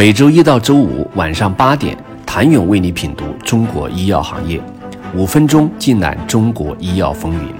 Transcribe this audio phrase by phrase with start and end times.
[0.00, 4.58] 每周一到周五晚上八点，谭勇为你品读中国医药行业，
[5.14, 7.52] 五分钟尽览中国医药风云。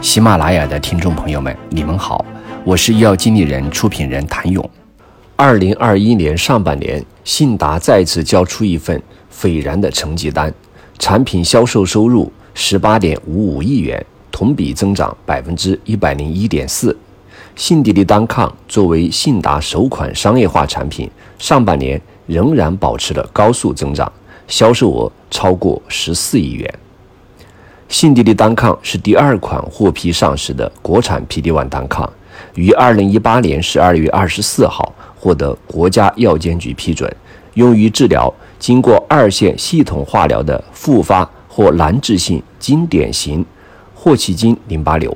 [0.00, 2.24] 喜马拉雅的听众朋友们，你们好，
[2.62, 4.70] 我是医药经理人、出品人谭勇。
[5.34, 10.54] 二零二一年上半年，信达再次交出一份斐然的成绩单，
[10.96, 16.96] 产品销售收入十八点五五亿元，同比增长百分之一百零一点四。
[17.60, 24.10] 信迪利单抗作为信达首款商业化产品，上半年仍然保持了高速增长，
[24.48, 26.74] 销售额超过十四亿元。
[27.86, 32.10] 信迪利单抗是第二款获批上市的国产 PD-1 单抗，
[32.54, 37.14] 于二零一八年十二月二十四号获得国家药监局批准，
[37.52, 43.44] 用于治疗经过二线系统化疗的复发或难治性经典型
[43.94, 45.14] 霍奇金淋巴瘤。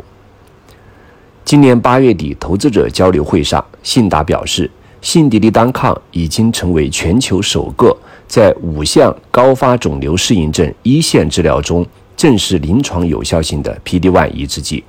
[1.45, 4.71] 今年八月底，投资者交流会上，信达表示，
[5.03, 7.95] 信迪利单抗已经成为全球首个
[8.27, 14.83] 在五项高发肿瘤适应症一线治疗中证实临床有效性的 PD-1 抑制剂。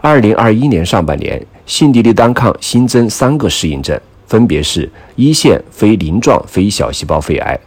[0.00, 7.58] 二零二一年上半年，信迪利单抗新增三个适应症，分别是一线非鳞状非小细胞肺癌、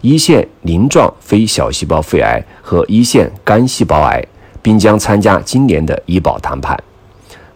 [0.00, 4.20] 一线鳞状非小细胞肺癌和一线肝细胞癌，
[4.60, 6.76] 并将参加今年的医保谈判。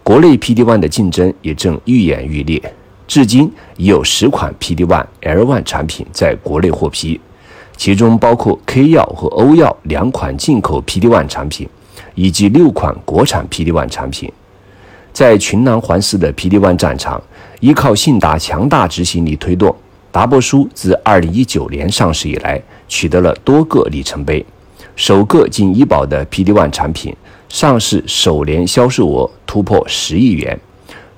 [0.05, 2.61] 国内 PD-1 的竞争也正愈演愈烈，
[3.07, 7.19] 至今已有十款 PD-1 L1 产品在国内获批，
[7.75, 11.67] 其中包括 K 药和欧药两款进口 PD-1 产品，
[12.13, 14.31] 以及六款国产 PD-1 产品。
[15.11, 17.19] 在群狼环伺的 PD-1 战场，
[17.59, 19.75] 依靠信达强大执行力推动，
[20.11, 24.45] 达波舒自2019年上市以来，取得了多个里程碑，
[24.95, 27.11] 首个进医保的 PD-1 产品。
[27.49, 30.59] 上市首年销售额突破十亿元，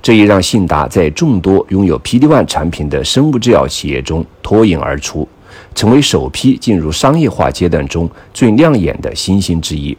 [0.01, 5.27] 这也让信达在众多拥有 PD-1 产品的生物制药企业中脱颖而出，
[5.73, 9.97] 成为首批进入商业化阶段中最亮眼的新星之一。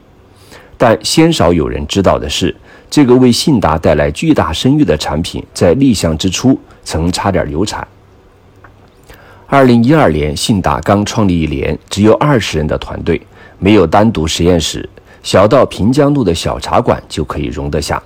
[0.77, 2.55] 但鲜少有人知道的是，
[2.89, 7.87] 这个为信达带来巨大声誉的产品，在立项之初曾差点流产。
[9.49, 13.21] 二零一二年，信达刚创立一年，只有二十人的团队，
[13.59, 14.89] 没有单独实验室。
[15.29, 18.03] 小到平江路的小茶馆就可以容得下。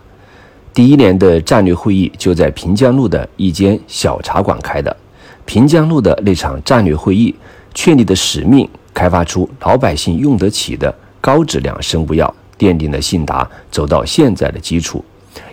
[0.75, 4.97] 第一年的战略会议就在平江路的一间小茶馆开的。
[5.45, 7.33] 平江路的那场战略会议，
[7.75, 15.05] 确立的使命，开发出老百姓用得起的高质量生物药，奠定了信达走到现在的基础，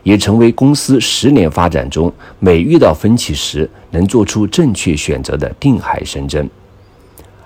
[0.01, 6.50] 也成为公司十年发展中每遇到分歧时能做出正确选择的定海神针。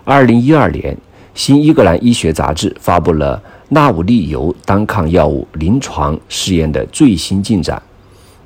[0.06, 0.96] 二零一二年，
[1.34, 3.42] 《新英格兰医学杂志》发布了。
[3.70, 7.82] 纳武利尤单抗药物临床试验的最新进展：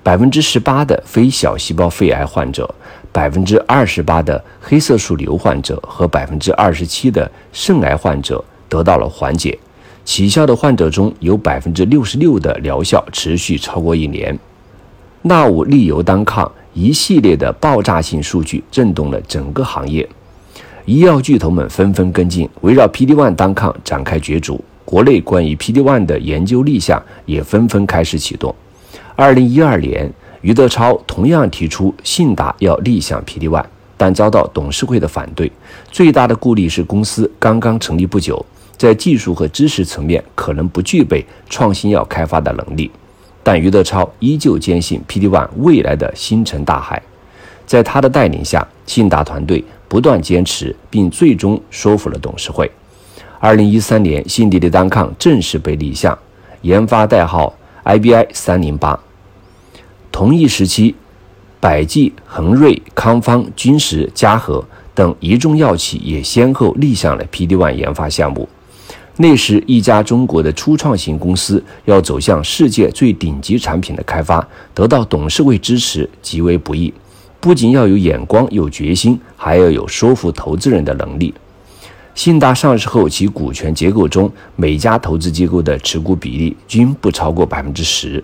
[0.02, 2.74] 百分之十八的非小细胞肺癌患者，
[3.12, 9.60] 百分之二十八的黑色素瘤患者和百分之二十七的肾癌患者得到了缓解。
[10.06, 14.40] 起效的患者中有百分之六十六的疗效持续超过一年。
[15.24, 20.08] 纳武利尤单抗一系列的爆炸性数据震动了整个行业，
[20.88, 24.64] 医药巨头们纷纷跟进，围绕 PD-1 单抗展开角逐。
[24.86, 28.56] 国内关于 PD-1 的研究立项也纷纷开始启动。
[29.14, 30.10] 二零一二年，
[30.40, 33.62] 余德超同样提出信达要立项 PD-1，
[33.98, 35.52] 但遭到董事会的反对。
[35.92, 38.46] 最大的顾虑是公司刚刚成立不久，
[38.78, 42.90] 在技术和知识层面可能不具备创新药开发的能力。
[43.44, 47.04] 但余德超依旧坚信 PD-1 未来的星辰大海。
[47.66, 52.70] 在他的带领下，信达团队不断坚持，并最终说服了董事会。
[53.40, 56.18] 二零一三年，信迪利单抗正式被立项，
[56.62, 59.00] 研发代号 IBI 三零八。
[60.12, 60.96] 同一时期，
[61.60, 64.66] 百济、恒瑞、康方、君实、嘉禾
[64.96, 68.50] 等一众药企也先后立项了 PD-1 研发项目。
[69.18, 76.94] 那时，一家中国的初创型公司要走向世界最顶级产品的开发，得到董事会支持极为不易。
[77.40, 81.34] 不仅要有眼光、有决心，还要有说服投资人的能力。
[82.16, 88.24] 信达上市后，其股权结构中每家投资机构的持股比例均不超过百分之十。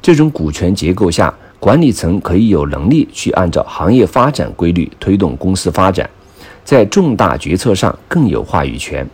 [0.00, 6.08] 这种股权结构下，管理层可以有能力去按照行业发展规律推动公司发展，
[6.64, 9.04] 在重大决策上更有话语权。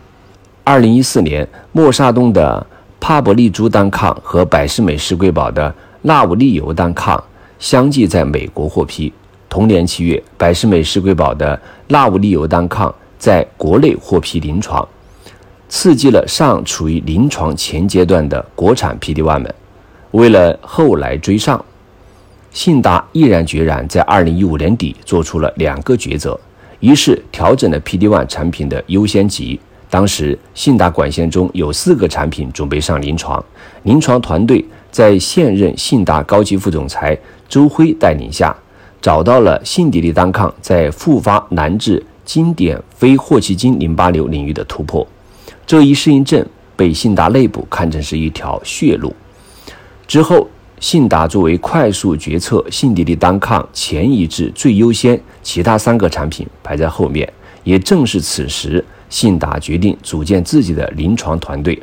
[0.63, 2.65] 二零一四年，默沙东的
[2.99, 5.73] 帕博利珠单抗和百世美石瑰宝的
[6.03, 7.21] 纳武利尤单抗
[7.57, 9.11] 相继在美国获批。
[9.49, 12.93] 同年七月，百事美石瑰宝的纳武利尤单抗。
[13.17, 14.87] 在国内获批临床，
[15.67, 19.53] 刺激了尚处于临床前阶段的国产 PD-1 们，
[20.11, 21.61] 为了后来追上，
[22.51, 26.39] 信达毅然决然在二零一五年底做出了两个抉择：
[26.79, 29.59] 一是调整了 PD-1 产品的优先级。
[29.89, 33.43] 当时信达管线中有四个产品准备上临床，
[33.83, 37.17] 临床团队在现任信达高级副总裁
[37.49, 38.55] 周辉带领下，
[39.01, 45.07] 找到了信迪利单抗在复发难治经典非霍奇金淋巴瘤领域的突破。
[45.65, 49.15] 这一适应症被信达内部看成是一条血路。
[50.07, 50.47] 之后，
[50.79, 57.31] 信达作为快速决策，信迪利单抗前移至最优先，其他三个产品排在后面。
[57.63, 58.83] 也正是此时。
[59.09, 61.81] 信达决定组建自己的临床团队，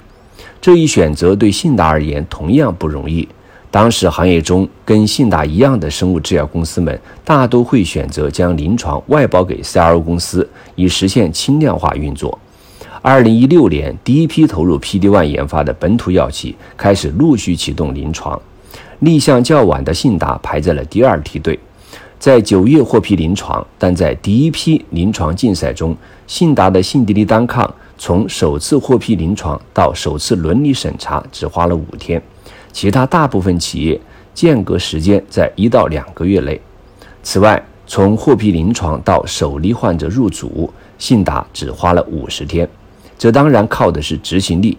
[0.61, 3.29] 这一选择对信达而言同样不容易。
[3.76, 12.38] 当时行业中跟信达一样的生物制药公司们，大都会选择将临床外包给 CRO 公司，以实现轻量化运作。
[13.02, 18.40] 二零一六年，第一批投入 PD-1 研发的本土药企开始陆续启动临床，
[19.00, 21.58] 立项较晚的信达排在了第二梯队。
[22.19, 25.94] 在九月获批临床，但在第一批临床竞赛中，
[26.26, 32.23] 信达的信迪利单抗从首次获批临床到首次伦理审查只花了五天，
[32.73, 34.01] 其他大部分企业
[34.35, 36.61] 间隔时间在一到两个月内。
[37.23, 42.69] 此外，从获批临床到首例患者入组，信达只花了五十天，
[43.19, 44.77] 这当然靠的是执行力。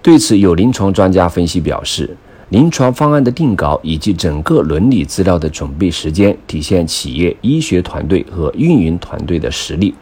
[0.00, 2.16] 对此，有临床专家分析表示。
[2.50, 9.92] 临床方案的定稿以及整个伦理资料的准备时间，体现企业医学团队和运营团队的实力；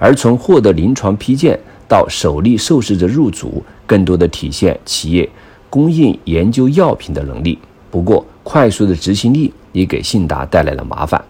[0.00, 1.56] 而从获得临床批件
[1.86, 5.28] 到首例受试者入组，更多的体现企业
[5.68, 7.58] 供应研究药品的能力。
[7.90, 11.22] 不过，快速的执行力也给信达带来了麻烦。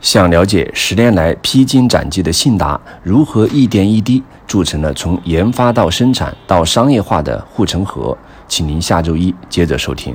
[0.00, 8.16] 想了解十年来披荆斩棘的信达如何一点一滴铸成了从研发到生产到商业化的护城河？
[8.46, 10.14] 请您下周一接着收听，